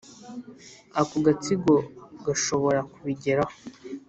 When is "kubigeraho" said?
2.91-3.53